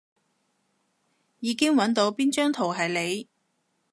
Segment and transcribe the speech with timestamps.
[1.41, 3.27] 已經搵到邊張圖係你